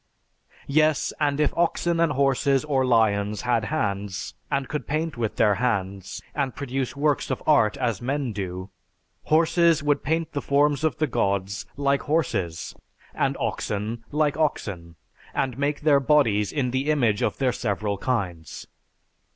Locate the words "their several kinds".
17.37-18.65